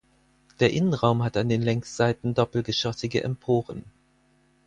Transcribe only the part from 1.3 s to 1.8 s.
an den